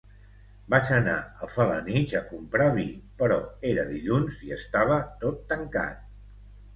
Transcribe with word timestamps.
Vaig 0.73 0.87
anar 0.93 1.17
a 1.47 1.49
Felanitx 1.55 2.15
a 2.19 2.21
comprar 2.29 2.69
vi 2.77 2.85
però 3.19 3.37
era 3.73 3.83
dilluns 3.91 4.39
i 4.47 4.55
estava 4.57 4.97
tot 5.25 5.45
tancat 5.53 6.01